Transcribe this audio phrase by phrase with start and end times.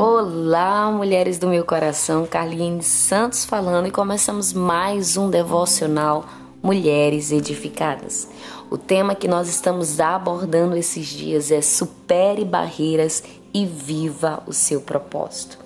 [0.00, 6.24] Olá, mulheres do meu coração, Carlinhos Santos falando e começamos mais um devocional
[6.62, 8.28] Mulheres Edificadas.
[8.70, 14.80] O tema que nós estamos abordando esses dias é Supere barreiras e viva o seu
[14.80, 15.58] propósito.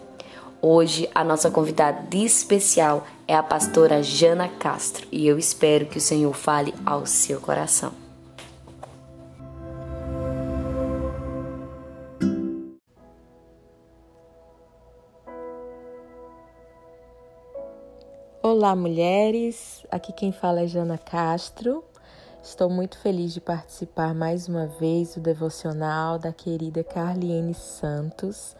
[0.62, 6.00] Hoje a nossa convidada especial é a pastora Jana Castro e eu espero que o
[6.00, 8.02] Senhor fale ao seu coração.
[18.62, 19.84] Olá, mulheres.
[19.90, 21.82] Aqui quem fala é Jana Castro.
[22.40, 28.54] Estou muito feliz de participar mais uma vez do devocional da querida Carliene Santos.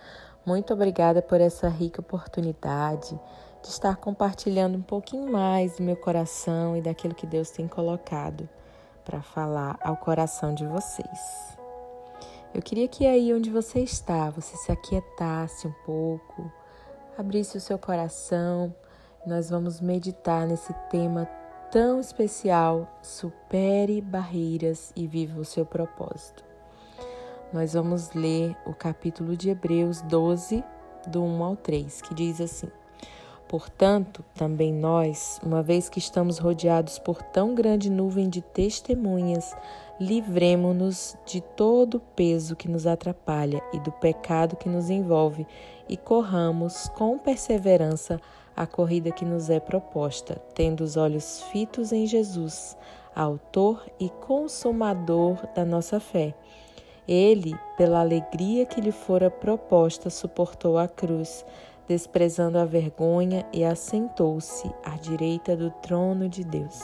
[0.45, 3.17] Muito obrigada por essa rica oportunidade
[3.63, 8.49] de estar compartilhando um pouquinho mais do meu coração e daquilo que Deus tem colocado
[9.05, 11.57] para falar ao coração de vocês.
[12.53, 16.51] Eu queria que aí onde você está, você se aquietasse um pouco,
[17.17, 18.75] abrisse o seu coração
[19.25, 21.29] nós vamos meditar nesse tema
[21.71, 26.45] tão especial: supere barreiras e viva o seu propósito.
[27.53, 30.65] Nós vamos ler o capítulo de Hebreus 12,
[31.07, 32.69] do 1 ao 3, que diz assim:
[33.47, 39.55] Portanto, também nós, uma vez que estamos rodeados por tão grande nuvem de testemunhas,
[40.01, 45.47] livremo-nos de todo o peso que nos atrapalha e do pecado que nos envolve
[45.89, 52.07] e corramos com perseverança a corrida que nos é proposta, tendo os olhos fitos em
[52.07, 52.77] Jesus,
[53.15, 56.35] Autor e Consumador da nossa fé.
[57.07, 61.45] Ele, pela alegria que lhe fora proposta, suportou a cruz,
[61.89, 66.81] desprezando a vergonha e assentou-se à direita do trono de Deus.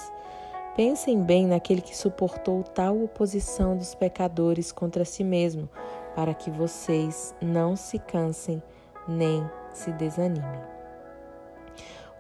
[0.75, 5.69] Pensem bem naquele que suportou tal oposição dos pecadores contra si mesmo,
[6.15, 8.63] para que vocês não se cansem
[9.09, 10.78] nem se desanimem.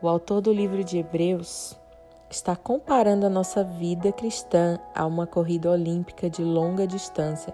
[0.00, 1.76] O autor do livro de Hebreus
[2.31, 7.53] está comparando a nossa vida cristã a uma corrida olímpica de longa distância.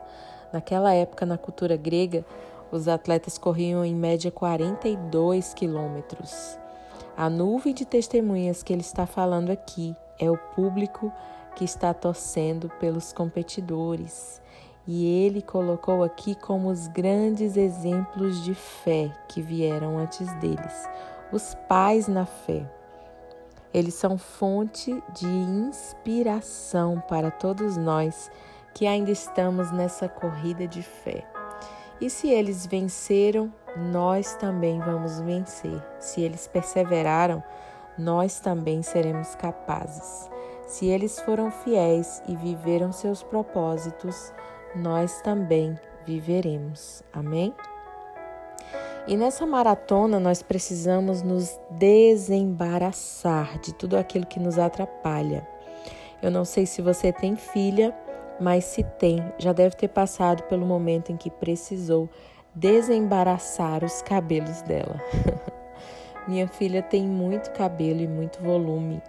[0.53, 2.22] Naquela época, na cultura grega,
[2.71, 6.59] os atletas corriam em média 42 quilômetros.
[7.16, 11.10] A nuvem de testemunhas que ele está falando aqui é o público
[11.56, 14.43] que está torcendo pelos competidores.
[14.87, 20.87] E ele colocou aqui como os grandes exemplos de fé que vieram antes deles
[21.34, 22.65] os pais na fé.
[23.72, 28.31] Eles são fonte de inspiração para todos nós
[28.72, 31.27] que ainda estamos nessa corrida de fé.
[32.00, 35.83] E se eles venceram, nós também vamos vencer.
[35.99, 37.43] Se eles perseveraram,
[37.99, 40.31] nós também seremos capazes.
[40.69, 44.33] Se eles foram fiéis e viveram seus propósitos,
[44.75, 47.03] nós também viveremos.
[47.12, 47.53] Amém?
[49.06, 55.47] E nessa maratona nós precisamos nos desembaraçar de tudo aquilo que nos atrapalha.
[56.22, 57.94] Eu não sei se você tem filha,
[58.41, 62.09] mas se tem, já deve ter passado pelo momento em que precisou
[62.54, 64.98] desembaraçar os cabelos dela.
[66.26, 69.03] Minha filha tem muito cabelo e muito volume.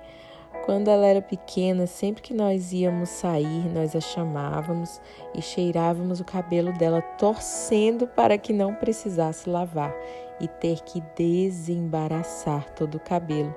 [0.65, 4.99] Quando ela era pequena, sempre que nós íamos sair, nós a chamávamos
[5.35, 9.95] e cheirávamos o cabelo dela, torcendo para que não precisasse lavar
[10.39, 13.55] e ter que desembaraçar todo o cabelo.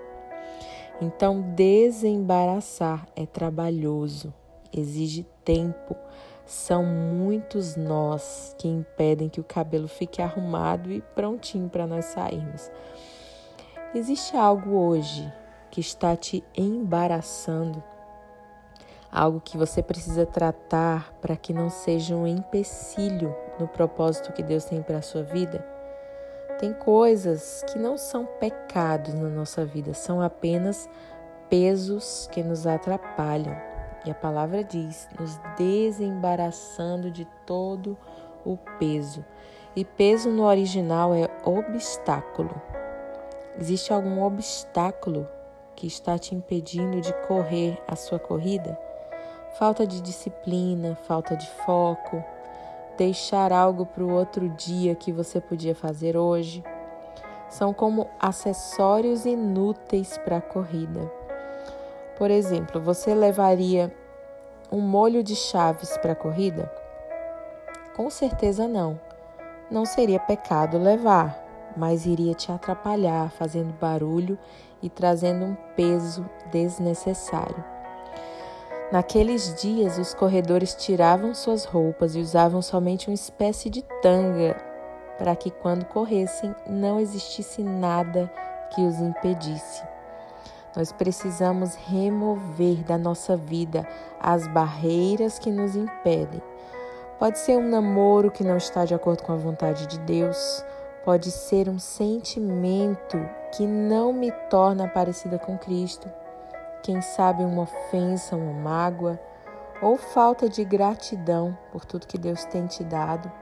[1.01, 4.35] Então, desembaraçar é trabalhoso,
[4.71, 5.97] exige tempo.
[6.45, 12.71] São muitos nós que impedem que o cabelo fique arrumado e prontinho para nós sairmos.
[13.95, 15.33] Existe algo hoje
[15.71, 17.83] que está te embaraçando,
[19.11, 24.65] algo que você precisa tratar para que não seja um empecilho no propósito que Deus
[24.65, 25.65] tem para a sua vida?
[26.59, 30.89] Tem coisas que não são pecados na nossa vida, são apenas
[31.49, 33.57] pesos que nos atrapalham.
[34.05, 37.97] E a palavra diz: nos desembaraçando de todo
[38.45, 39.25] o peso.
[39.77, 42.61] E peso no original é obstáculo.
[43.59, 45.29] Existe algum obstáculo
[45.79, 48.77] que está te impedindo de correr a sua corrida?
[49.57, 52.23] Falta de disciplina, falta de foco,
[52.97, 56.65] deixar algo para o outro dia que você podia fazer hoje.
[57.49, 61.09] São como acessórios inúteis para a corrida.
[62.17, 63.95] Por exemplo, você levaria
[64.73, 66.69] um molho de chaves para a corrida?
[67.95, 68.99] Com certeza não.
[69.71, 71.48] Não seria pecado levar,
[71.79, 74.37] mas iria te atrapalhar, fazendo barulho
[74.83, 77.65] e trazendo um peso desnecessário.
[78.91, 84.57] Naqueles dias, os corredores tiravam suas roupas e usavam somente uma espécie de tanga
[85.19, 88.31] para que quando corressem não existisse nada
[88.75, 89.83] que os impedisse.
[90.75, 93.87] Nós precisamos remover da nossa vida
[94.21, 96.41] as barreiras que nos impedem.
[97.19, 100.65] Pode ser um namoro que não está de acordo com a vontade de Deus,
[101.09, 103.17] pode ser um sentimento
[103.57, 106.07] que não me torna parecida com Cristo,
[106.83, 109.19] quem sabe uma ofensa, uma mágoa
[109.81, 113.33] ou falta de gratidão por tudo que Deus tem te dado,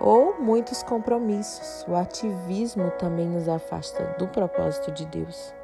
[0.00, 1.86] ou muitos compromissos.
[1.86, 5.54] O ativismo também nos afasta do propósito de Deus.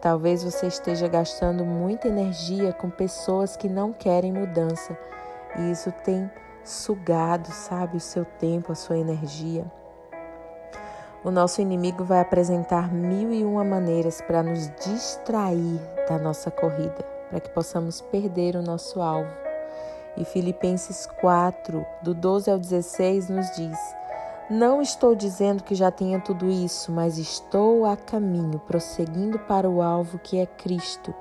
[0.00, 4.98] Talvez você esteja gastando muita energia com pessoas que não querem mudança
[5.56, 6.28] e isso tem
[6.64, 9.64] sugado, sabe, o seu tempo, a sua energia.
[11.26, 17.04] O nosso inimigo vai apresentar mil e uma maneiras para nos distrair da nossa corrida,
[17.28, 19.32] para que possamos perder o nosso alvo.
[20.16, 23.76] E Filipenses 4, do 12 ao 16, nos diz:
[24.48, 29.82] Não estou dizendo que já tenha tudo isso, mas estou a caminho, prosseguindo para o
[29.82, 31.12] alvo que é Cristo,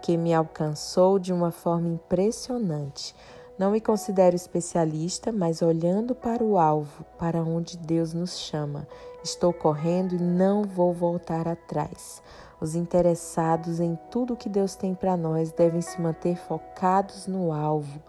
[0.00, 3.14] que me alcançou de uma forma impressionante.
[3.60, 8.88] Não me considero especialista, mas olhando para o alvo, para onde Deus nos chama,
[9.22, 12.22] estou correndo e não vou voltar atrás.
[12.58, 18.00] Os interessados em tudo que Deus tem para nós devem se manter focados no alvo.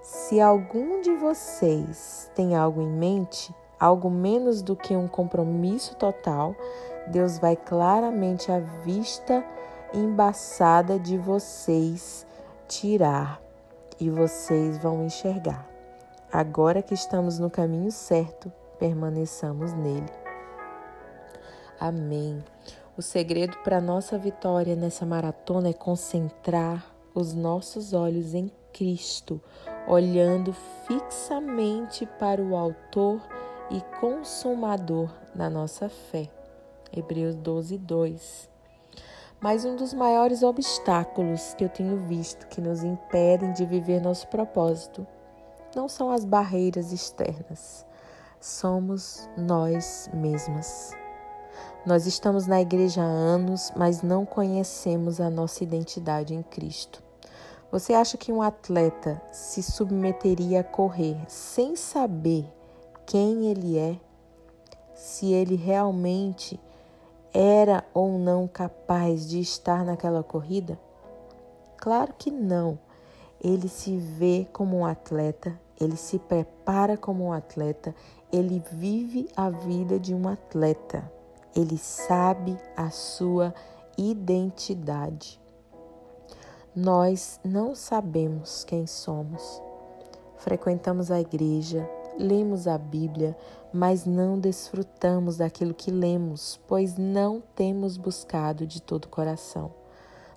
[0.00, 6.54] Se algum de vocês tem algo em mente, algo menos do que um compromisso total,
[7.08, 9.44] Deus vai claramente a vista
[9.92, 12.24] embaçada de vocês
[12.68, 13.49] tirar
[14.00, 15.68] e vocês vão enxergar.
[16.32, 20.10] Agora que estamos no caminho certo, permaneçamos nele.
[21.78, 22.42] Amém.
[22.96, 29.40] O segredo para nossa vitória nessa maratona é concentrar os nossos olhos em Cristo,
[29.86, 30.52] olhando
[30.86, 33.20] fixamente para o Autor
[33.70, 36.28] e Consumador da nossa fé.
[36.92, 38.49] Hebreus 12, 2.
[39.40, 44.28] Mas um dos maiores obstáculos que eu tenho visto que nos impedem de viver nosso
[44.28, 45.06] propósito
[45.74, 47.86] não são as barreiras externas,
[48.38, 50.94] somos nós mesmas.
[51.86, 57.02] Nós estamos na igreja há anos, mas não conhecemos a nossa identidade em Cristo.
[57.72, 62.44] Você acha que um atleta se submeteria a correr sem saber
[63.06, 63.98] quem ele é?
[64.94, 66.60] Se ele realmente
[67.32, 70.78] era ou não capaz de estar naquela corrida?
[71.76, 72.78] Claro que não.
[73.42, 77.94] Ele se vê como um atleta, ele se prepara como um atleta,
[78.30, 81.10] ele vive a vida de um atleta.
[81.56, 83.54] Ele sabe a sua
[83.96, 85.40] identidade.
[86.76, 89.60] Nós não sabemos quem somos.
[90.36, 91.88] Frequentamos a igreja,
[92.18, 93.36] lemos a Bíblia,
[93.72, 99.72] mas não desfrutamos daquilo que lemos, pois não temos buscado de todo o coração.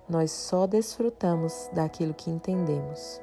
[0.08, 3.20] Nós só desfrutamos daquilo que entendemos.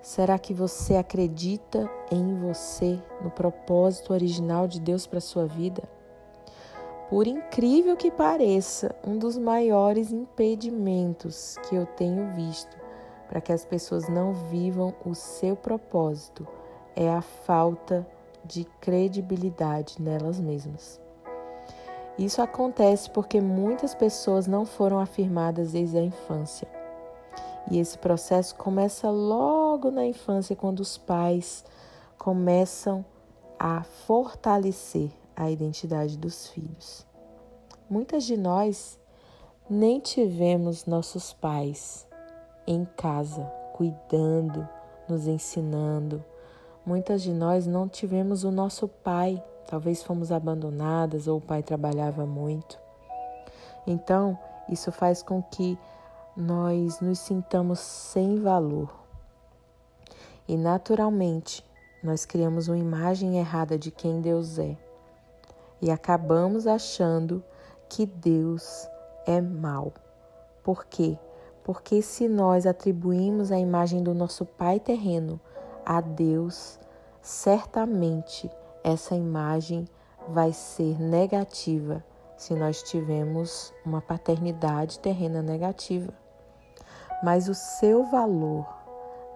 [0.00, 5.82] Será que você acredita em você, no propósito original de Deus para sua vida?
[7.10, 12.76] Por incrível que pareça, um dos maiores impedimentos que eu tenho visto
[13.28, 16.46] para que as pessoas não vivam o seu propósito
[16.96, 18.06] é a falta
[18.44, 21.00] de credibilidade nelas mesmas.
[22.18, 26.66] Isso acontece porque muitas pessoas não foram afirmadas desde a infância.
[27.70, 31.64] E esse processo começa logo na infância, quando os pais
[32.16, 33.04] começam
[33.58, 37.06] a fortalecer a identidade dos filhos.
[37.90, 38.98] Muitas de nós
[39.68, 42.06] nem tivemos nossos pais
[42.66, 43.44] em casa,
[43.74, 44.66] cuidando,
[45.08, 46.24] nos ensinando,
[46.86, 52.24] Muitas de nós não tivemos o nosso pai, talvez fomos abandonadas ou o pai trabalhava
[52.24, 52.78] muito.
[53.84, 54.38] Então,
[54.68, 55.76] isso faz com que
[56.36, 58.88] nós nos sintamos sem valor.
[60.46, 61.64] E naturalmente,
[62.04, 64.76] nós criamos uma imagem errada de quem Deus é.
[65.82, 67.42] E acabamos achando
[67.88, 68.88] que Deus
[69.26, 69.92] é mau.
[70.62, 71.18] Por quê?
[71.64, 75.40] Porque se nós atribuímos a imagem do nosso pai terreno
[75.86, 76.80] a Deus,
[77.22, 78.50] certamente
[78.82, 79.86] essa imagem
[80.28, 82.04] vai ser negativa
[82.36, 86.12] se nós tivermos uma paternidade terrena negativa.
[87.22, 88.66] Mas o seu valor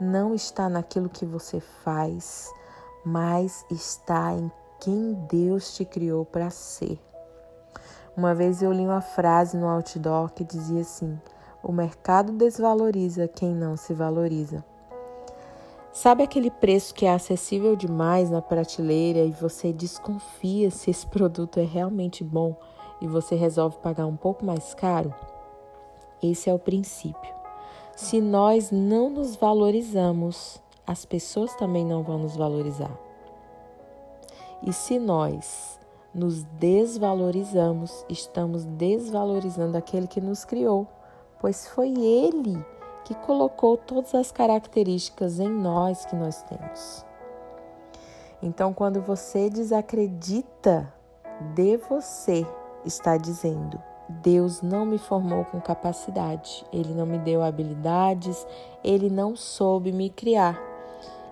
[0.01, 2.53] não está naquilo que você faz,
[3.05, 6.99] mas está em quem Deus te criou para ser.
[8.17, 11.19] Uma vez eu li uma frase no outdoor que dizia assim:
[11.63, 14.65] O mercado desvaloriza quem não se valoriza.
[15.93, 21.59] Sabe aquele preço que é acessível demais na prateleira e você desconfia se esse produto
[21.59, 22.55] é realmente bom
[23.01, 25.13] e você resolve pagar um pouco mais caro?
[26.23, 27.35] Esse é o princípio.
[27.97, 32.97] Se nós não nos valorizamos, as pessoas também não vão nos valorizar.
[34.63, 35.79] E se nós
[36.15, 40.87] nos desvalorizamos, estamos desvalorizando aquele que nos criou,
[41.41, 42.65] pois foi ele
[43.05, 47.05] que colocou todas as características em nós que nós temos.
[48.43, 50.93] Então, quando você desacredita
[51.55, 52.47] de você,
[52.85, 58.47] está dizendo: Deus não me formou com capacidade, Ele não me deu habilidades,
[58.83, 60.59] Ele não soube me criar.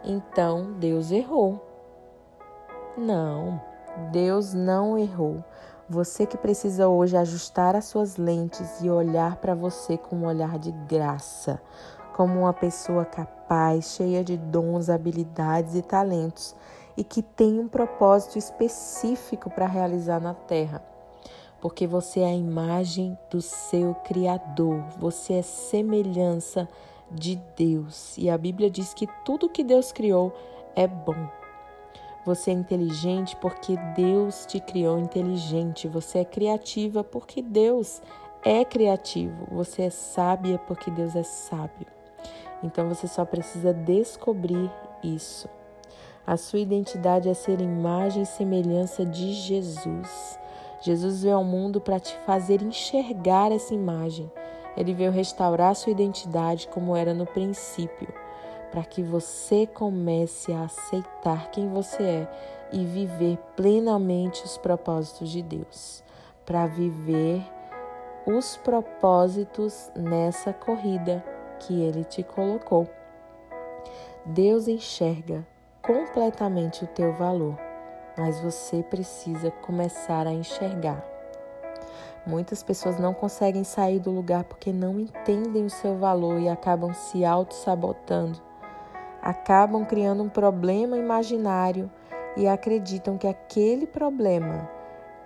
[0.04, 1.64] Então, Deus errou.
[2.96, 3.60] Não,
[4.12, 5.42] Deus não errou.
[5.90, 10.58] Você que precisa hoje ajustar as suas lentes e olhar para você com um olhar
[10.58, 11.62] de graça,
[12.14, 16.54] como uma pessoa capaz, cheia de dons, habilidades e talentos
[16.94, 20.82] e que tem um propósito específico para realizar na Terra.
[21.58, 26.68] Porque você é a imagem do seu Criador, você é semelhança
[27.10, 28.14] de Deus.
[28.18, 30.34] E a Bíblia diz que tudo que Deus criou
[30.76, 31.37] é bom.
[32.28, 35.88] Você é inteligente porque Deus te criou inteligente.
[35.88, 38.02] Você é criativa porque Deus
[38.44, 39.46] é criativo.
[39.50, 41.86] Você é sábia porque Deus é sábio.
[42.62, 44.70] Então você só precisa descobrir
[45.02, 45.48] isso.
[46.26, 50.38] A sua identidade é ser imagem e semelhança de Jesus.
[50.82, 54.30] Jesus veio ao mundo para te fazer enxergar essa imagem.
[54.76, 58.27] Ele veio restaurar sua identidade como era no princípio
[58.70, 62.28] para que você comece a aceitar quem você é
[62.72, 66.04] e viver plenamente os propósitos de Deus,
[66.44, 67.42] para viver
[68.26, 71.24] os propósitos nessa corrida
[71.60, 72.86] que ele te colocou.
[74.24, 75.46] Deus enxerga
[75.82, 77.58] completamente o teu valor,
[78.16, 81.02] mas você precisa começar a enxergar.
[82.26, 86.92] Muitas pessoas não conseguem sair do lugar porque não entendem o seu valor e acabam
[86.92, 88.47] se auto-sabotando
[89.28, 91.90] acabam criando um problema imaginário
[92.34, 94.66] e acreditam que aquele problema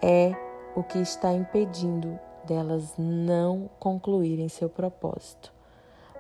[0.03, 0.35] é
[0.75, 5.55] o que está impedindo delas não concluírem seu propósito.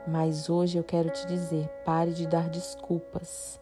[0.06, 3.60] Mas hoje eu quero te dizer: pare de dar desculpas.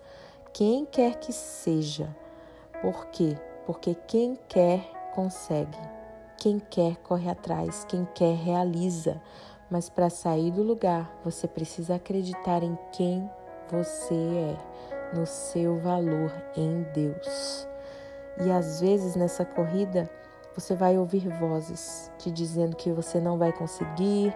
[0.52, 2.14] Quem quer que seja.
[2.82, 3.38] Por quê?
[3.64, 4.80] Porque quem quer
[5.14, 5.78] consegue.
[6.36, 9.18] Quem quer corre atrás, quem quer realiza.
[9.70, 13.30] Mas para sair do lugar, você precisa acreditar em quem
[13.70, 14.56] você é,
[15.16, 17.68] no seu valor em Deus.
[18.44, 20.08] E às vezes nessa corrida
[20.54, 24.34] você vai ouvir vozes te dizendo que você não vai conseguir,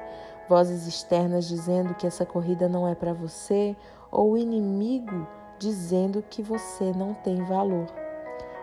[0.48, 3.76] vozes externas dizendo que essa corrida não é para você,
[4.10, 5.26] ou o inimigo
[5.58, 7.86] dizendo que você não tem valor.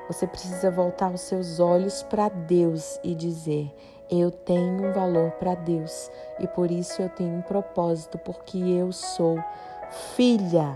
[0.08, 3.74] Você precisa voltar os seus olhos para Deus e dizer:
[4.10, 8.92] Eu tenho um valor para Deus e por isso eu tenho um propósito, porque eu
[8.92, 9.38] sou
[9.92, 10.76] filha.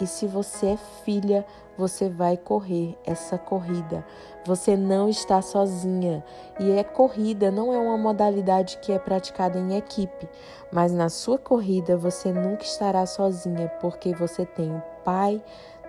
[0.00, 1.44] E se você é filha,
[1.76, 4.04] você vai correr essa corrida.
[4.44, 6.24] Você não está sozinha.
[6.58, 10.28] E é corrida, não é uma modalidade que é praticada em equipe.
[10.72, 15.42] Mas na sua corrida você nunca estará sozinha, porque você tem o Pai,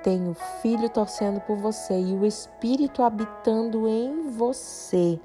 [0.03, 5.19] tem o Filho torcendo por você e o Espírito habitando em você.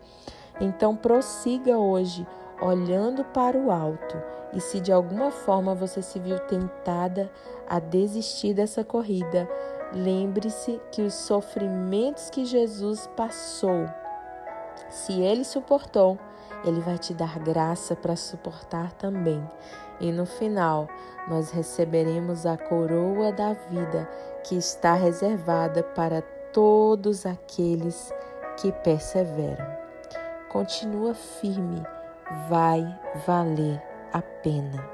[0.60, 2.26] Então prossiga hoje
[2.60, 4.16] olhando para o alto.
[4.54, 7.30] E se de alguma forma você se viu tentada
[7.68, 9.48] a desistir dessa corrida,
[9.92, 13.86] lembre-se que os sofrimentos que Jesus passou,
[14.88, 16.18] se ele suportou,
[16.64, 19.44] ele vai te dar graça para suportar também.
[20.00, 20.88] E no final,
[21.28, 24.08] nós receberemos a coroa da vida
[24.44, 28.12] que está reservada para todos aqueles
[28.56, 29.66] que perseveram.
[30.48, 31.82] Continua firme
[32.48, 32.82] vai
[33.26, 34.93] valer a pena.